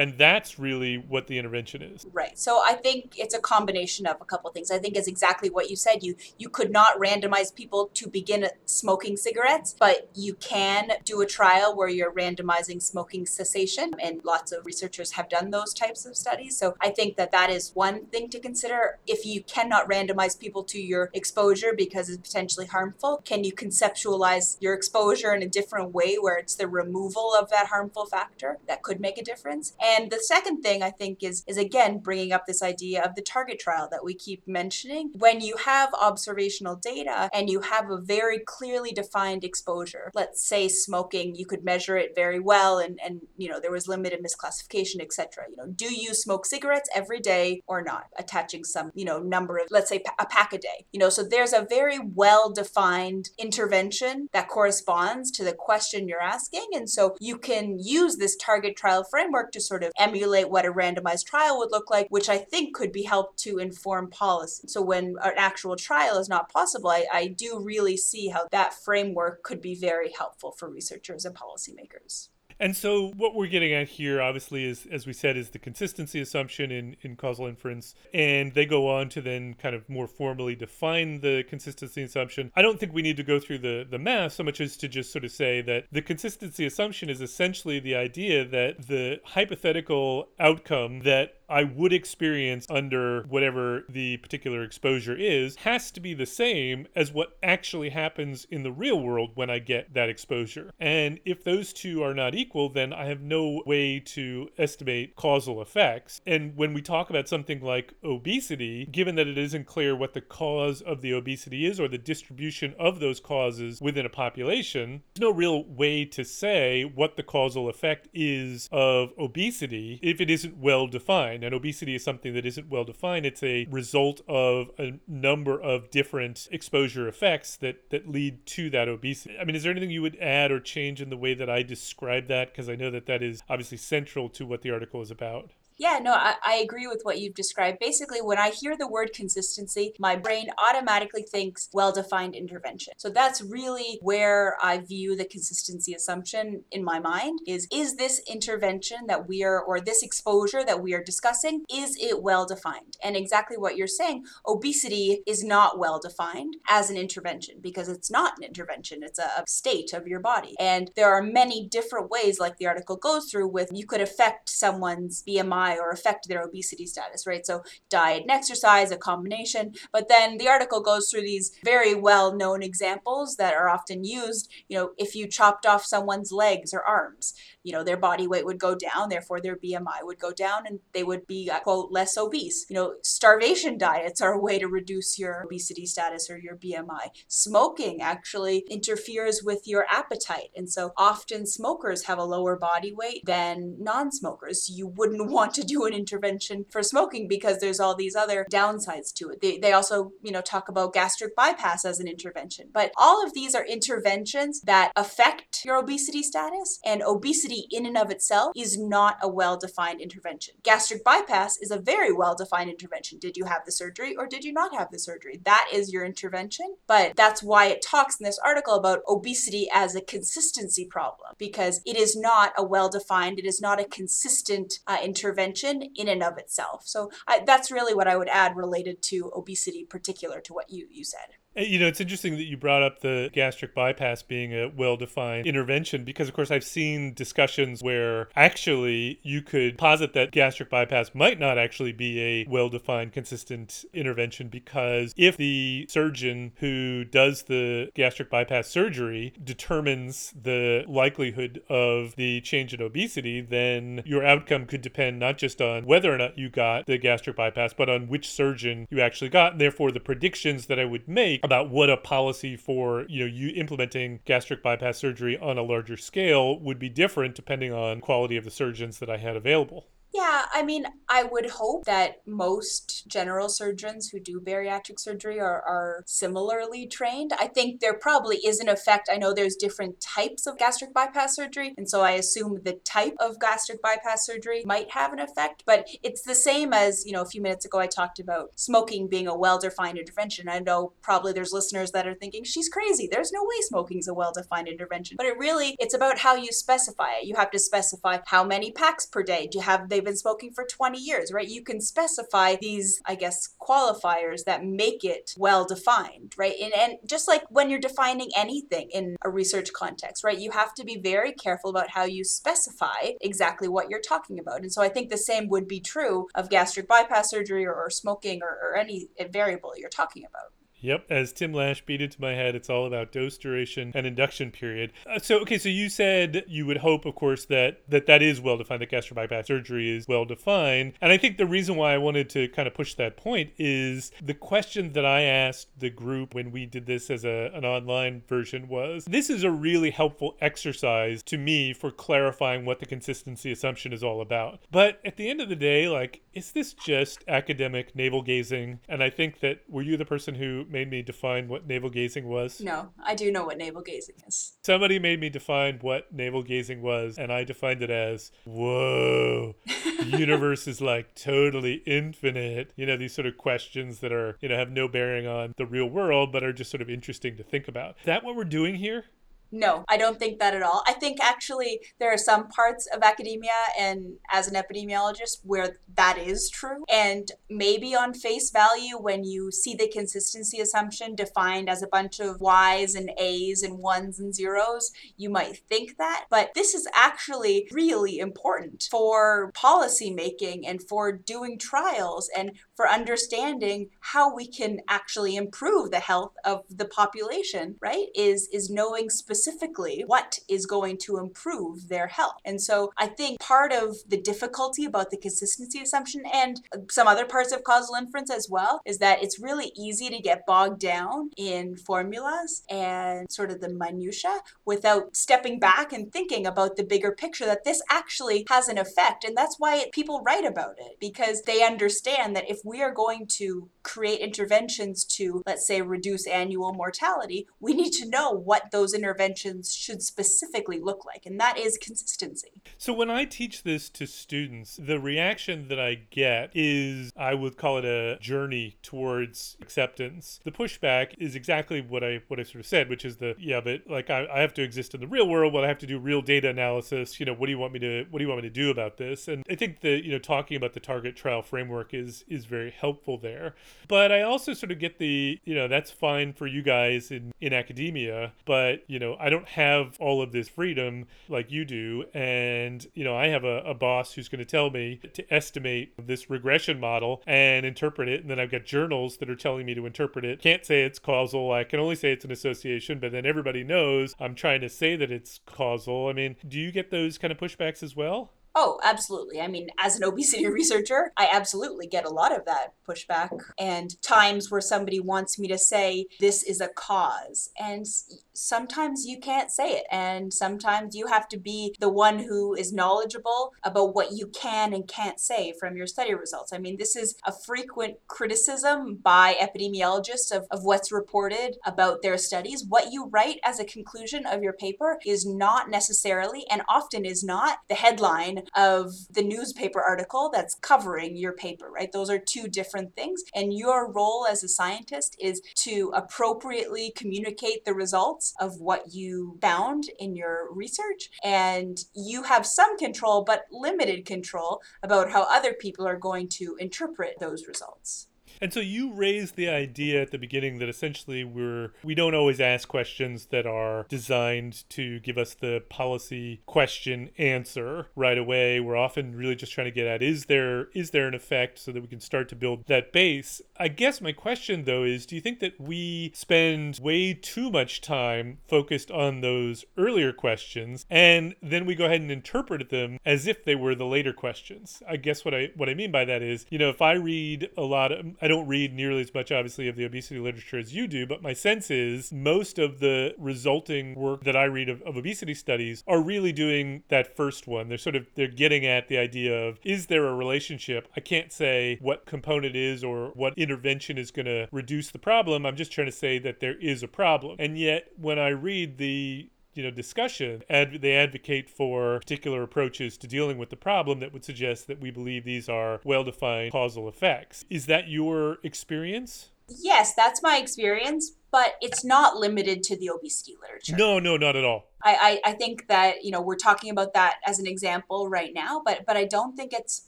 [0.00, 2.06] and that's really what the intervention is.
[2.10, 2.38] Right.
[2.38, 4.70] So i think it's a combination of a couple things.
[4.70, 6.02] I think it's exactly what you said.
[6.02, 11.26] You you could not randomize people to begin smoking cigarettes but you can do a
[11.26, 16.16] trial where you're randomizing smoking cessation and lots of researchers have done those types of
[16.16, 16.56] studies.
[16.56, 18.98] So i think that that is one thing to consider.
[19.06, 24.56] If you cannot randomize people to your exposure because it's potentially harmful can you conceptualize
[24.60, 28.82] your exposure in a different way where it's the removal of that harmful factor that
[28.82, 32.46] could make a difference and the second thing I think is is again bringing up
[32.46, 35.10] this idea of the target trial that we keep mentioning.
[35.14, 40.68] When you have observational data and you have a very clearly defined exposure, let's say
[40.68, 45.00] smoking, you could measure it very well and and you know there was limited misclassification,
[45.00, 45.44] etc.
[45.50, 48.04] You know, do you smoke cigarettes every day or not?
[48.18, 50.86] Attaching some, you know, number of let's say a pack a day.
[50.92, 56.22] You know, so there's a very well defined intervention that corresponds to the question you're
[56.22, 60.66] asking and so you can use this target trial framework to sort of emulate what
[60.66, 64.66] a randomized trial would look like, which I think could be helped to inform policy.
[64.66, 68.74] So when an actual trial is not possible, I, I do really see how that
[68.74, 72.30] framework could be very helpful for researchers and policymakers.
[72.60, 76.20] And so what we're getting at here, obviously, is as we said, is the consistency
[76.20, 77.94] assumption in, in causal inference.
[78.12, 82.52] And they go on to then kind of more formally define the consistency assumption.
[82.54, 84.88] I don't think we need to go through the, the math so much as to
[84.88, 90.28] just sort of say that the consistency assumption is essentially the idea that the hypothetical
[90.38, 96.24] outcome that I would experience under whatever the particular exposure is has to be the
[96.24, 100.70] same as what actually happens in the real world when I get that exposure.
[100.78, 105.60] And if those two are not equal, then I have no way to estimate causal
[105.60, 106.20] effects.
[106.24, 110.20] And when we talk about something like obesity, given that it isn't clear what the
[110.20, 115.28] cause of the obesity is or the distribution of those causes within a population, there's
[115.28, 120.56] no real way to say what the causal effect is of obesity if it isn't
[120.56, 121.52] well defined defined.
[121.52, 123.26] And obesity is something that isn't well defined.
[123.26, 128.88] It's a result of a number of different exposure effects that, that lead to that
[128.88, 129.36] obesity.
[129.40, 131.62] I mean, is there anything you would add or change in the way that I
[131.62, 132.52] describe that?
[132.52, 135.50] Because I know that that is obviously central to what the article is about.
[135.80, 137.78] Yeah, no, I, I agree with what you've described.
[137.78, 142.92] Basically, when I hear the word consistency, my brain automatically thinks well defined intervention.
[142.98, 148.20] So that's really where I view the consistency assumption in my mind is is this
[148.30, 152.98] intervention that we are or this exposure that we are discussing is it well defined?
[153.02, 158.10] And exactly what you're saying, obesity is not well defined as an intervention because it's
[158.10, 160.56] not an intervention, it's a, a state of your body.
[160.60, 164.50] And there are many different ways like the article goes through with you could affect
[164.50, 167.44] someone's BMI or affect their obesity status, right?
[167.44, 169.74] So diet and exercise, a combination.
[169.92, 174.50] But then the article goes through these very well known examples that are often used.
[174.68, 178.46] You know, if you chopped off someone's legs or arms, you know, their body weight
[178.46, 181.92] would go down, therefore their BMI would go down and they would be, uh, quote,
[181.92, 182.66] less obese.
[182.68, 187.10] You know, starvation diets are a way to reduce your obesity status or your BMI.
[187.28, 190.50] Smoking actually interferes with your appetite.
[190.56, 194.70] And so often smokers have a lower body weight than non smokers.
[194.70, 198.46] You wouldn't want to to do an intervention for smoking because there's all these other
[198.50, 199.40] downsides to it.
[199.40, 202.68] They, they also, you know, talk about gastric bypass as an intervention.
[202.72, 207.96] But all of these are interventions that affect your obesity status, and obesity in and
[207.96, 210.54] of itself is not a well defined intervention.
[210.62, 213.18] Gastric bypass is a very well defined intervention.
[213.18, 215.40] Did you have the surgery or did you not have the surgery?
[215.44, 216.76] That is your intervention.
[216.86, 221.80] But that's why it talks in this article about obesity as a consistency problem because
[221.84, 226.22] it is not a well defined, it is not a consistent uh, intervention in and
[226.22, 226.86] of itself.
[226.86, 230.86] So I, that's really what I would add related to obesity, particular to what you,
[230.90, 231.39] you said.
[231.56, 235.48] You know, it's interesting that you brought up the gastric bypass being a well defined
[235.48, 241.10] intervention because, of course, I've seen discussions where actually you could posit that gastric bypass
[241.12, 247.42] might not actually be a well defined, consistent intervention because if the surgeon who does
[247.42, 254.66] the gastric bypass surgery determines the likelihood of the change in obesity, then your outcome
[254.66, 258.06] could depend not just on whether or not you got the gastric bypass, but on
[258.06, 259.52] which surgeon you actually got.
[259.52, 263.32] And therefore, the predictions that I would make about what a policy for you know
[263.32, 268.36] you implementing gastric bypass surgery on a larger scale would be different depending on quality
[268.36, 269.86] of the surgeons that I had available.
[270.12, 275.62] Yeah, I mean, I would hope that most general surgeons who do bariatric surgery are,
[275.62, 277.32] are similarly trained.
[277.38, 279.08] I think there probably is an effect.
[279.12, 283.14] I know there's different types of gastric bypass surgery, and so I assume the type
[283.20, 287.22] of gastric bypass surgery might have an effect, but it's the same as, you know,
[287.22, 290.48] a few minutes ago I talked about smoking being a well defined intervention.
[290.48, 293.08] I know probably there's listeners that are thinking, she's crazy.
[293.10, 295.16] There's no way smoking's a well defined intervention.
[295.16, 297.26] But it really, it's about how you specify it.
[297.26, 299.48] You have to specify how many packs per day.
[299.50, 301.48] Do you have, they've been smoking for 20 years, right?
[301.48, 306.54] You can specify these, I guess, qualifiers that make it well defined, right?
[306.60, 310.74] And, and just like when you're defining anything in a research context, right, you have
[310.74, 314.62] to be very careful about how you specify exactly what you're talking about.
[314.62, 317.90] And so I think the same would be true of gastric bypass surgery or, or
[317.90, 320.52] smoking or, or any variable you're talking about.
[320.80, 324.50] Yep, as Tim Lash beat into my head, it's all about dose duration and induction
[324.50, 324.92] period.
[325.06, 328.40] Uh, so, okay, so you said you would hope, of course, that that, that is
[328.40, 330.94] well defined, that gastric bypass surgery is well defined.
[331.00, 334.10] And I think the reason why I wanted to kind of push that point is
[334.22, 338.22] the question that I asked the group when we did this as a, an online
[338.28, 343.52] version was this is a really helpful exercise to me for clarifying what the consistency
[343.52, 344.60] assumption is all about.
[344.70, 348.80] But at the end of the day, like, is this just academic navel gazing?
[348.88, 352.28] And I think that were you the person who made me define what navel gazing
[352.28, 352.60] was?
[352.60, 354.52] No, I do know what navel gazing is.
[354.64, 360.06] Somebody made me define what navel gazing was, and I defined it as whoa, the
[360.18, 362.72] universe is like totally infinite.
[362.76, 365.66] You know, these sort of questions that are, you know, have no bearing on the
[365.66, 367.96] real world, but are just sort of interesting to think about.
[368.00, 369.04] Is that what we're doing here?
[369.52, 370.82] No, I don't think that at all.
[370.86, 376.18] I think actually there are some parts of academia and as an epidemiologist where that
[376.18, 376.84] is true.
[376.88, 382.20] And maybe on face value, when you see the consistency assumption defined as a bunch
[382.20, 386.26] of Y's and A's and ones and zeros, you might think that.
[386.30, 392.88] But this is actually really important for policy making and for doing trials and for
[392.88, 398.06] understanding how we can actually improve the health of the population, right?
[398.14, 402.36] Is is knowing specifically what is going to improve their health.
[402.42, 407.26] And so I think part of the difficulty about the consistency assumption and some other
[407.26, 411.28] parts of causal inference as well is that it's really easy to get bogged down
[411.36, 417.12] in formulas and sort of the minutia without stepping back and thinking about the bigger
[417.12, 419.22] picture that this actually has an effect.
[419.22, 423.68] And that's why people write about it because they understand that if are going to
[423.82, 429.74] create interventions to, let's say, reduce annual mortality, we need to know what those interventions
[429.74, 432.62] should specifically look like, and that is consistency.
[432.78, 437.56] So when I teach this to students, the reaction that I get is I would
[437.56, 440.40] call it a journey towards acceptance.
[440.44, 443.60] The pushback is exactly what I what I sort of said, which is the yeah,
[443.60, 445.86] but like I, I have to exist in the real world, but I have to
[445.86, 447.18] do real data analysis.
[447.18, 448.70] You know, what do you want me to what do you want me to do
[448.70, 449.28] about this?
[449.28, 452.70] And I think that you know talking about the target trial framework is is very
[452.70, 453.54] helpful there.
[453.88, 457.32] But I also sort of get the you know that's fine for you guys in
[457.40, 462.04] in academia, but you know I don't have all of this freedom like you do.
[462.14, 465.94] And, you know, I have a, a boss who's going to tell me to estimate
[466.06, 468.22] this regression model and interpret it.
[468.22, 470.40] And then I've got journals that are telling me to interpret it.
[470.40, 471.52] Can't say it's causal.
[471.52, 474.96] I can only say it's an association, but then everybody knows I'm trying to say
[474.96, 476.08] that it's causal.
[476.08, 478.32] I mean, do you get those kind of pushbacks as well?
[478.54, 479.40] Oh, absolutely.
[479.40, 484.00] I mean, as an obesity researcher, I absolutely get a lot of that pushback and
[484.02, 487.50] times where somebody wants me to say this is a cause.
[487.58, 487.86] And
[488.32, 489.84] sometimes you can't say it.
[489.90, 494.72] And sometimes you have to be the one who is knowledgeable about what you can
[494.72, 496.52] and can't say from your study results.
[496.52, 502.18] I mean, this is a frequent criticism by epidemiologists of, of what's reported about their
[502.18, 502.64] studies.
[502.66, 507.22] What you write as a conclusion of your paper is not necessarily and often is
[507.22, 511.92] not the headline of the newspaper article that's covering your paper, right?
[511.92, 513.22] Those are two different things.
[513.34, 519.38] And your role as a scientist is to appropriately communicate the results of what you
[519.40, 521.10] found in your research.
[521.24, 526.56] And you have some control, but limited control about how other people are going to
[526.58, 528.08] interpret those results.
[528.40, 532.40] And so you raised the idea at the beginning that essentially we're we don't always
[532.40, 538.58] ask questions that are designed to give us the policy question answer right away.
[538.58, 541.70] We're often really just trying to get at is there is there an effect so
[541.72, 543.42] that we can start to build that base.
[543.58, 547.82] I guess my question though is do you think that we spend way too much
[547.82, 553.26] time focused on those earlier questions and then we go ahead and interpret them as
[553.26, 554.82] if they were the later questions?
[554.88, 557.50] I guess what I what I mean by that is, you know, if I read
[557.58, 560.74] a lot of I don't read nearly as much, obviously, of the obesity literature as
[560.74, 564.80] you do, but my sense is most of the resulting work that I read of,
[564.82, 567.68] of obesity studies are really doing that first one.
[567.68, 570.88] They're sort of they're getting at the idea of is there a relationship?
[570.96, 575.44] I can't say what component is or what intervention is going to reduce the problem.
[575.44, 577.36] I'm just trying to say that there is a problem.
[577.38, 582.96] And yet, when I read the you know discussion ad- they advocate for particular approaches
[582.98, 586.88] to dealing with the problem that would suggest that we believe these are well-defined causal
[586.88, 587.44] effects.
[587.50, 589.30] Is that your experience?
[589.48, 593.76] Yes that's my experience but it's not limited to the obesity literature.
[593.76, 596.94] No no not at all I, I, I think that you know we're talking about
[596.94, 599.84] that as an example right now, but but I don't think it's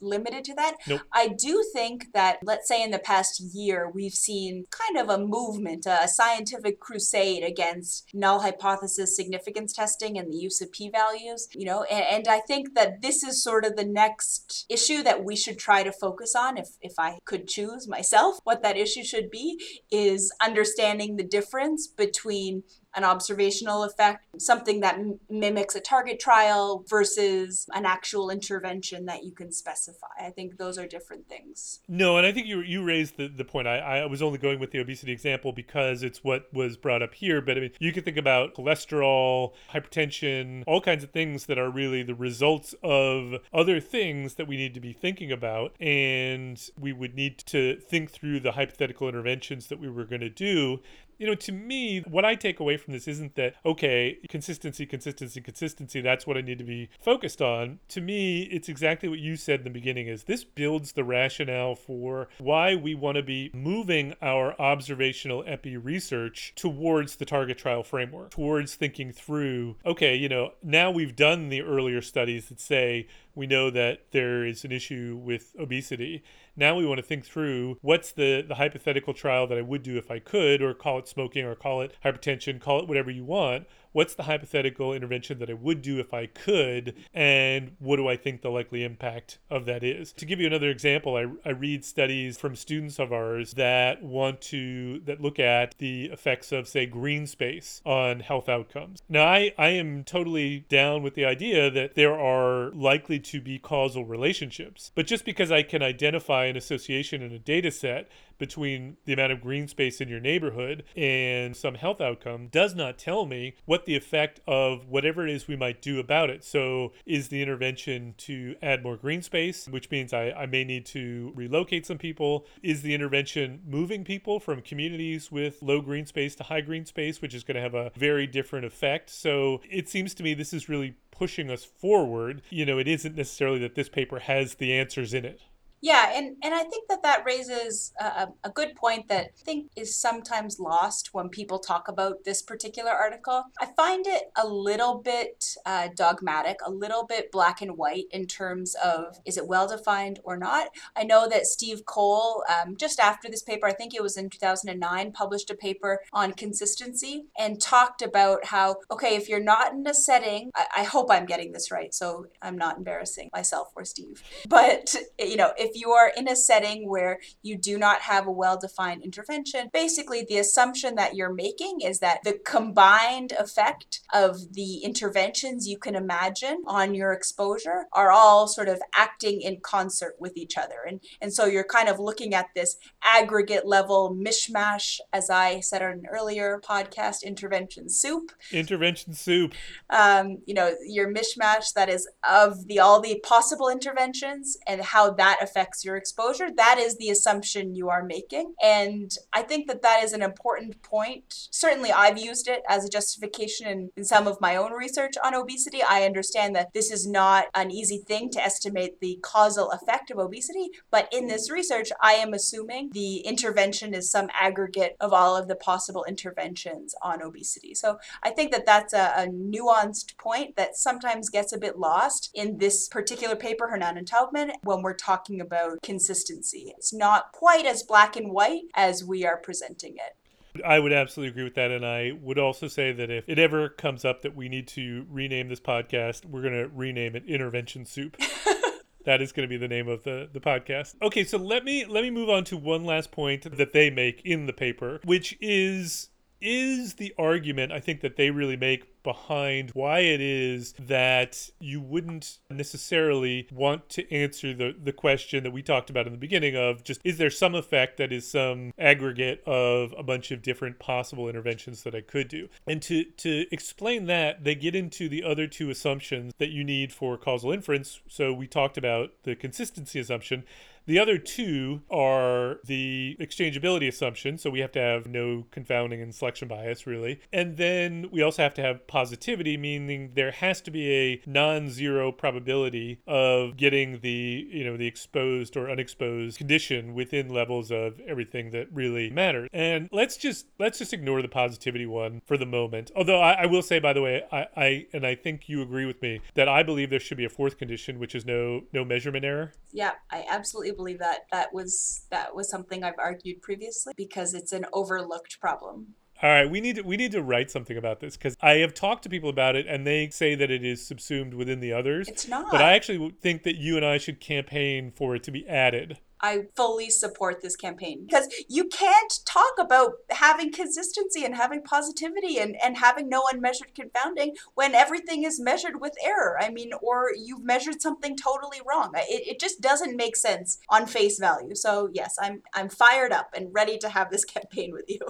[0.00, 0.76] limited to that.
[0.86, 1.02] Nope.
[1.12, 5.22] I do think that let's say in the past year we've seen kind of a
[5.22, 11.48] movement, a scientific crusade against null hypothesis significance testing and the use of p-values.
[11.54, 15.24] You know, and, and I think that this is sort of the next issue that
[15.24, 16.58] we should try to focus on.
[16.58, 21.86] If if I could choose myself, what that issue should be is understanding the difference
[21.86, 22.62] between
[22.94, 29.24] an observational effect, something that m- mimics a target trial versus an actual intervention that
[29.24, 30.06] you can specify.
[30.20, 31.80] I think those are different things.
[31.88, 33.66] No, and I think you you raised the, the point.
[33.66, 37.14] I, I was only going with the obesity example because it's what was brought up
[37.14, 37.40] here.
[37.40, 41.70] But I mean, you could think about cholesterol, hypertension, all kinds of things that are
[41.70, 45.74] really the results of other things that we need to be thinking about.
[45.80, 50.30] And we would need to think through the hypothetical interventions that we were going to
[50.30, 50.80] do
[51.22, 55.40] you know, to me, what I take away from this isn't that, okay, consistency, consistency,
[55.40, 57.78] consistency, that's what I need to be focused on.
[57.90, 61.76] To me, it's exactly what you said in the beginning is this builds the rationale
[61.76, 67.84] for why we want to be moving our observational epi research towards the target trial
[67.84, 73.06] framework, towards thinking through, okay, you know, now we've done the earlier studies that say
[73.36, 76.24] we know that there is an issue with obesity.
[76.56, 79.96] Now we want to think through what's the, the hypothetical trial that I would do
[79.96, 83.24] if I could, or call it smoking, or call it hypertension, call it whatever you
[83.24, 88.08] want what's the hypothetical intervention that I would do if I could, and what do
[88.08, 90.12] I think the likely impact of that is?
[90.14, 94.40] To give you another example, I, I read studies from students of ours that want
[94.42, 99.02] to that look at the effects of say green space on health outcomes.
[99.08, 103.58] Now I, I am totally down with the idea that there are likely to be
[103.58, 104.90] causal relationships.
[104.94, 109.32] But just because I can identify an association in a data set between the amount
[109.32, 113.86] of green space in your neighborhood and some health outcome does not tell me what
[113.86, 116.44] the effect of whatever it is we might do about it.
[116.44, 120.86] So, is the intervention to add more green space, which means I, I may need
[120.86, 122.46] to relocate some people?
[122.62, 127.20] Is the intervention moving people from communities with low green space to high green space,
[127.20, 129.10] which is going to have a very different effect?
[129.10, 132.42] So, it seems to me this is really pushing us forward.
[132.50, 135.40] You know, it isn't necessarily that this paper has the answers in it.
[135.82, 139.72] Yeah, and, and I think that that raises a, a good point that I think
[139.74, 143.42] is sometimes lost when people talk about this particular article.
[143.60, 148.26] I find it a little bit uh, dogmatic, a little bit black and white in
[148.26, 150.68] terms of is it well defined or not.
[150.94, 154.30] I know that Steve Cole, um, just after this paper, I think it was in
[154.30, 159.84] 2009, published a paper on consistency and talked about how, okay, if you're not in
[159.88, 163.84] a setting, I, I hope I'm getting this right, so I'm not embarrassing myself or
[163.84, 168.02] Steve, but, you know, if if you are in a setting where you do not
[168.02, 173.32] have a well defined intervention, basically the assumption that you're making is that the combined
[173.32, 179.40] effect of the interventions you can imagine on your exposure are all sort of acting
[179.40, 180.76] in concert with each other.
[180.86, 185.82] And, and so you're kind of looking at this aggregate level mishmash, as I said
[185.82, 188.32] on an earlier podcast, intervention soup.
[188.50, 189.54] Intervention soup.
[189.90, 195.10] Um, you know, your mishmash that is of the all the possible interventions and how
[195.12, 196.48] that affects your exposure.
[196.54, 198.54] That is the assumption you are making.
[198.62, 201.48] And I think that that is an important point.
[201.50, 205.34] Certainly, I've used it as a justification in, in some of my own research on
[205.34, 205.80] obesity.
[205.82, 210.18] I understand that this is not an easy thing to estimate the causal effect of
[210.18, 215.36] obesity, but in this research, I am assuming the intervention is some aggregate of all
[215.36, 217.74] of the possible interventions on obesity.
[217.74, 222.30] So I think that that's a, a nuanced point that sometimes gets a bit lost
[222.34, 225.51] in this particular paper, Hernan and Taubman, when we're talking about
[225.82, 226.72] consistency.
[226.76, 230.16] It's not quite as black and white as we are presenting it.
[230.64, 231.70] I would absolutely agree with that.
[231.70, 235.06] And I would also say that if it ever comes up that we need to
[235.10, 238.16] rename this podcast, we're going to rename it Intervention Soup.
[239.04, 240.94] that is going to be the name of the, the podcast.
[241.02, 244.22] Okay, so let me let me move on to one last point that they make
[244.24, 246.10] in the paper, which is
[246.42, 251.80] is the argument I think that they really make behind why it is that you
[251.80, 256.56] wouldn't necessarily want to answer the, the question that we talked about in the beginning
[256.56, 260.78] of just is there some effect that is some aggregate of a bunch of different
[260.78, 262.48] possible interventions that I could do?
[262.66, 266.92] And to, to explain that, they get into the other two assumptions that you need
[266.92, 268.00] for causal inference.
[268.08, 270.44] So we talked about the consistency assumption.
[270.86, 274.38] The other two are the exchangeability assumption.
[274.38, 277.20] So we have to have no confounding and selection bias, really.
[277.32, 282.12] And then we also have to have positivity, meaning there has to be a non-zero
[282.12, 288.50] probability of getting the, you know, the exposed or unexposed condition within levels of everything
[288.50, 289.48] that really matters.
[289.52, 292.90] And let's just let's just ignore the positivity one for the moment.
[292.96, 295.86] Although I, I will say, by the way, I, I and I think you agree
[295.86, 298.84] with me that I believe there should be a fourth condition, which is no no
[298.84, 299.52] measurement error.
[299.72, 304.52] Yeah, I absolutely believe that that was that was something I've argued previously because it's
[304.52, 305.94] an overlooked problem.
[306.22, 308.74] All right, we need to we need to write something about this because I have
[308.74, 312.08] talked to people about it and they say that it is subsumed within the others.
[312.08, 312.50] It's not.
[312.52, 315.98] But I actually think that you and I should campaign for it to be added.
[316.22, 322.38] I fully support this campaign because you can't talk about having consistency and having positivity
[322.38, 326.38] and, and having no unmeasured confounding when everything is measured with error.
[326.40, 328.92] I mean, or you've measured something totally wrong.
[328.94, 331.54] It, it just doesn't make sense on face value.
[331.54, 335.00] So yes, I'm I'm fired up and ready to have this campaign with you.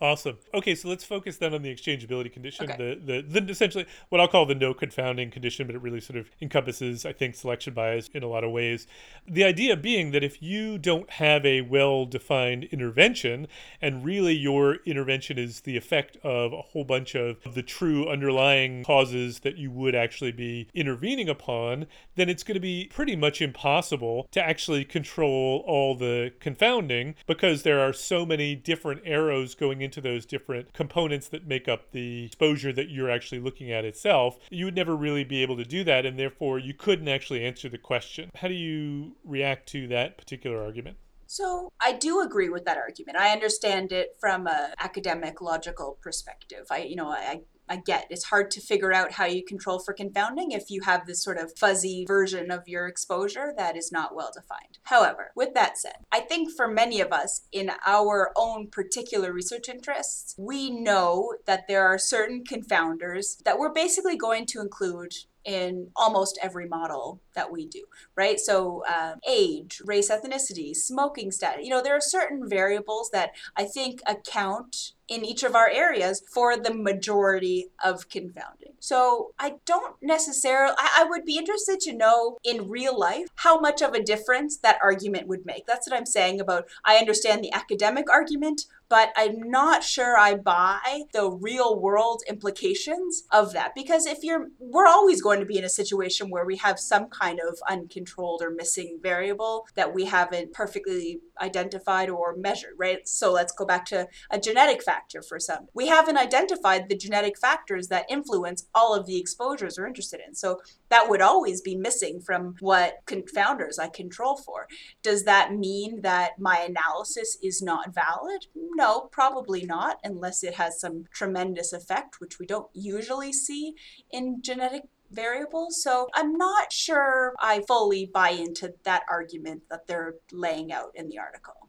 [0.00, 0.38] Awesome.
[0.54, 2.94] Okay, so let's focus then on the exchangeability condition, Okay.
[3.04, 6.18] the, the the essentially what I'll call the no confounding condition, but it really sort
[6.18, 8.86] of encompasses, I think, selection bias in a lot of ways.
[9.28, 13.46] The idea being that if you don't have a well-defined intervention,
[13.82, 18.84] and really your intervention is the effect of a whole bunch of the true underlying
[18.84, 21.86] causes that you would actually be intervening upon,
[22.16, 27.64] then it's going to be pretty much impossible to actually control all the confounding because
[27.64, 32.26] there are so many different arrows going into those different components that make up the
[32.26, 34.38] exposure that you're actually looking at itself.
[34.48, 37.68] You would never really be able to do that, and therefore you couldn't actually answer
[37.68, 38.30] the question.
[38.36, 40.96] How do you react to that particular argument?
[41.26, 43.18] So I do agree with that argument.
[43.18, 46.66] I understand it from an academic logical perspective.
[46.70, 47.40] I you know I
[47.76, 51.22] Get it's hard to figure out how you control for confounding if you have this
[51.22, 54.78] sort of fuzzy version of your exposure that is not well defined.
[54.84, 59.68] However, with that said, I think for many of us in our own particular research
[59.68, 65.14] interests, we know that there are certain confounders that we're basically going to include
[65.44, 67.82] in almost every model that we do,
[68.14, 68.38] right?
[68.38, 73.64] So, um, age, race, ethnicity, smoking status, you know, there are certain variables that I
[73.64, 78.72] think account in each of our areas for the majority of confounding.
[78.78, 83.60] So, I don't necessarily, I, I would be interested to know in real life how
[83.60, 85.66] much of a difference that argument would make.
[85.66, 90.34] That's what I'm saying about I understand the academic argument, but I'm not sure I
[90.34, 95.58] buy the real world implications of that because if you're we're always going to be
[95.58, 100.04] in a situation where we have some kind of uncontrolled or missing variable that we
[100.04, 103.06] haven't perfectly identified or measured, right?
[103.06, 105.68] So let's go back to a genetic factor for some.
[105.74, 110.34] We haven't identified the genetic factors that influence all of the exposures we're interested in.
[110.34, 114.66] So that would always be missing from what confounders I control for.
[115.02, 118.46] Does that mean that my analysis is not valid?
[118.54, 123.74] No, probably not, unless it has some tremendous effect, which we don't usually see
[124.10, 125.82] in genetic variables.
[125.82, 131.08] So I'm not sure I fully buy into that argument that they're laying out in
[131.08, 131.68] the article.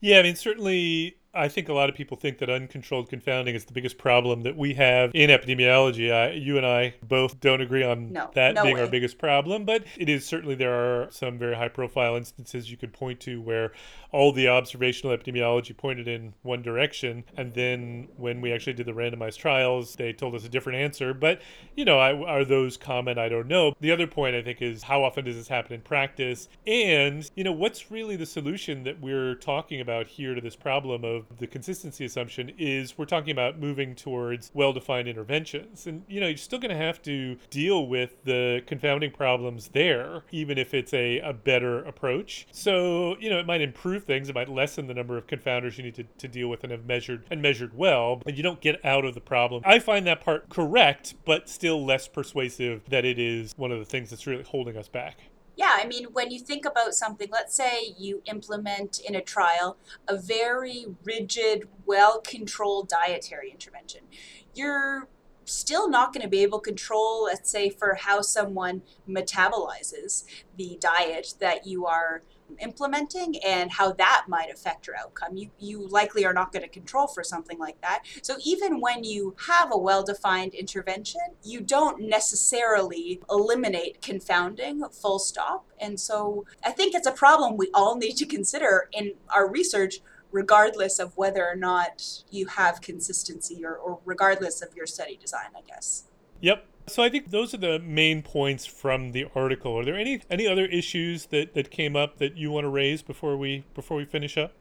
[0.00, 3.66] Yeah, I mean, certainly I think a lot of people think that uncontrolled confounding is
[3.66, 6.12] the biggest problem that we have in epidemiology.
[6.12, 8.80] I, you and I both don't agree on No, that no being way.
[8.82, 12.76] our biggest problem, but it is certainly there are some very high profile instances you
[12.76, 13.72] could point to where
[14.10, 18.92] all the observational epidemiology pointed in one direction, and then when we actually did the
[18.92, 21.12] randomized trials, they told us a different answer.
[21.12, 21.42] But,
[21.76, 23.18] you know, I, are those common?
[23.18, 23.74] I don't know.
[23.80, 26.48] The other point I think is how often does this happen in practice?
[26.66, 31.04] And, you know, what's really the solution that we're talking about here to this problem
[31.04, 35.86] of the consistency assumption is we're talking about moving towards well defined interventions.
[35.86, 40.22] And, you know, you're still going to have to deal with the confounding problems there,
[40.30, 42.46] even if it's a, a better approach.
[42.50, 45.84] So, you know, it might improve things, it might lessen the number of confounders you
[45.84, 48.84] need to, to deal with and have measured and measured well, but you don't get
[48.84, 49.62] out of the problem.
[49.64, 53.84] I find that part correct, but still less persuasive that it is one of the
[53.84, 55.18] things that's really holding us back.
[55.58, 59.76] Yeah, I mean, when you think about something, let's say you implement in a trial
[60.06, 64.02] a very rigid, well controlled dietary intervention,
[64.54, 65.08] you're
[65.44, 70.24] still not going to be able to control, let's say, for how someone metabolizes
[70.56, 72.22] the diet that you are
[72.60, 75.36] implementing and how that might affect your outcome.
[75.36, 78.04] You, you likely are not going to control for something like that.
[78.22, 85.18] So even when you have a well defined intervention, you don't necessarily eliminate confounding full
[85.18, 85.66] stop.
[85.80, 90.00] And so I think it's a problem we all need to consider in our research
[90.30, 95.50] regardless of whether or not you have consistency or, or regardless of your study design,
[95.56, 96.04] I guess.
[96.40, 96.66] Yep.
[96.88, 99.78] So I think those are the main points from the article.
[99.78, 103.02] Are there any any other issues that, that came up that you want to raise
[103.02, 104.52] before we before we finish up?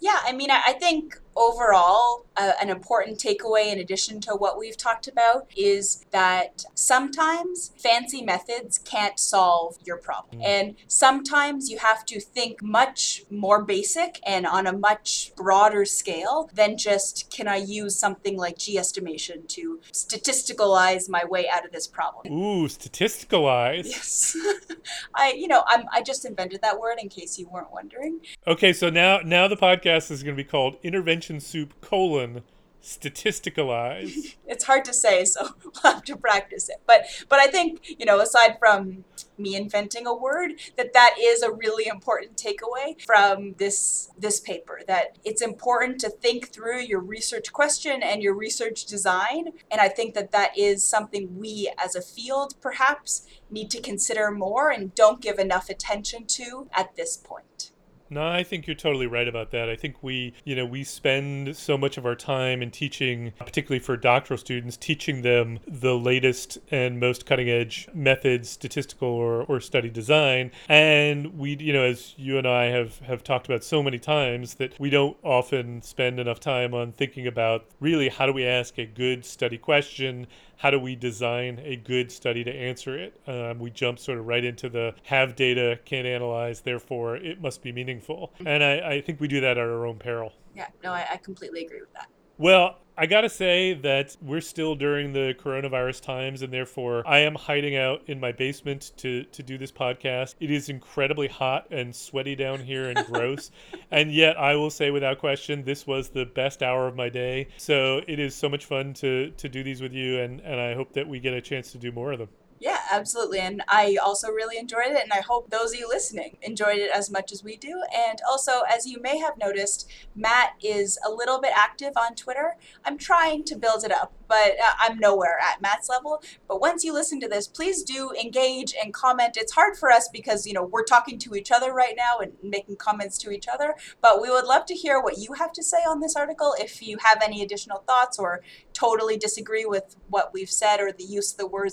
[0.00, 4.58] Yeah, I mean, I I think overall, uh, an important takeaway in addition to what
[4.58, 10.42] we've talked about is that sometimes fancy methods can't solve your problem.
[10.42, 16.50] And sometimes you have to think much more basic and on a much broader scale
[16.52, 21.72] than just can I use something like G estimation to statisticalize my way out of
[21.72, 22.32] this problem.
[22.32, 23.86] Ooh, statisticalize.
[23.86, 24.36] Yes.
[25.14, 28.20] I, you know, I'm, I just invented that word in case you weren't wondering.
[28.46, 32.42] Okay, so now now the podcast is going to be called Intervention Soup colon
[32.86, 34.36] statisticalize.
[34.46, 36.76] it's hard to say, so we'll have to practice it.
[36.86, 39.04] But but I think you know, aside from
[39.36, 44.80] me inventing a word, that that is a really important takeaway from this this paper.
[44.86, 49.88] That it's important to think through your research question and your research design, and I
[49.88, 54.94] think that that is something we as a field perhaps need to consider more and
[54.94, 57.72] don't give enough attention to at this point.
[58.08, 59.68] No, I think you're totally right about that.
[59.68, 63.80] I think we, you know, we spend so much of our time in teaching, particularly
[63.80, 69.60] for doctoral students, teaching them the latest and most cutting edge methods, statistical or, or
[69.60, 70.52] study design.
[70.68, 74.54] And we, you know, as you and I have, have talked about so many times,
[74.54, 78.78] that we don't often spend enough time on thinking about really how do we ask
[78.78, 80.28] a good study question?
[80.56, 83.20] How do we design a good study to answer it?
[83.26, 87.62] Um, we jump sort of right into the have data, can't analyze, therefore it must
[87.62, 88.32] be meaningful.
[88.44, 90.32] And I, I think we do that at our own peril.
[90.54, 92.08] Yeah, no, I, I completely agree with that.
[92.38, 97.34] Well, I gotta say that we're still during the coronavirus times, and therefore I am
[97.34, 100.34] hiding out in my basement to, to do this podcast.
[100.38, 103.50] It is incredibly hot and sweaty down here and gross.
[103.90, 107.48] and yet, I will say without question, this was the best hour of my day.
[107.56, 110.74] So it is so much fun to, to do these with you, and, and I
[110.74, 112.28] hope that we get a chance to do more of them.
[112.58, 113.40] Yeah, absolutely.
[113.40, 115.02] And I also really enjoyed it.
[115.02, 117.82] And I hope those of you listening enjoyed it as much as we do.
[117.94, 122.56] And also, as you may have noticed, Matt is a little bit active on Twitter.
[122.84, 126.22] I'm trying to build it up, but uh, I'm nowhere at Matt's level.
[126.48, 129.36] But once you listen to this, please do engage and comment.
[129.36, 132.32] It's hard for us because, you know, we're talking to each other right now and
[132.42, 133.74] making comments to each other.
[134.00, 136.54] But we would love to hear what you have to say on this article.
[136.58, 138.40] If you have any additional thoughts or
[138.72, 141.72] totally disagree with what we've said or the use of the word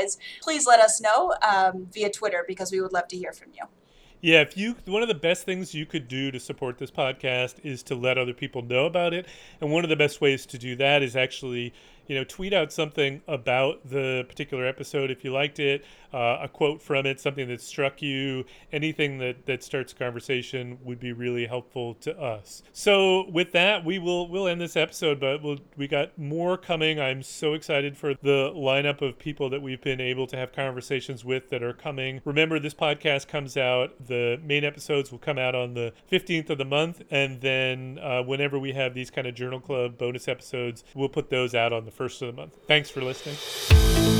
[0.00, 3.48] statisticalize, please let us know um, via Twitter because we would love to hear from
[3.54, 3.64] you.
[4.22, 7.54] Yeah, if you one of the best things you could do to support this podcast
[7.64, 9.26] is to let other people know about it.
[9.62, 11.72] And one of the best ways to do that is actually,
[12.06, 16.48] you know, tweet out something about the particular episode if you liked it, uh, a
[16.48, 21.12] quote from it, something that struck you, anything that that starts a conversation would be
[21.12, 22.62] really helpful to us.
[22.72, 27.00] So with that, we will we'll end this episode, but we'll, we got more coming.
[27.00, 31.24] I'm so excited for the lineup of people that we've been able to have conversations
[31.24, 32.20] with that are coming.
[32.24, 34.06] Remember, this podcast comes out.
[34.06, 38.22] The main episodes will come out on the 15th of the month, and then uh,
[38.22, 41.84] whenever we have these kind of journal club bonus episodes, we'll put those out on
[41.84, 42.56] the first of the month.
[42.66, 44.19] Thanks for listening.